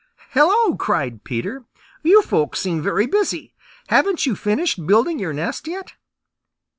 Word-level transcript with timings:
"Hello!" 0.31 0.75
cried 0.75 1.23
Peter. 1.23 1.65
"You 2.01 2.23
folks 2.23 2.59
seem 2.59 2.81
very 2.81 3.05
busy. 3.05 3.53
Haven't 3.89 4.25
you 4.25 4.35
finished 4.35 4.87
building 4.87 5.19
your 5.19 5.31
nest 5.31 5.67
yet?" 5.67 5.93